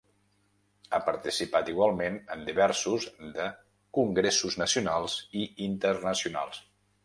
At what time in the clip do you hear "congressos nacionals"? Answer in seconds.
4.01-5.21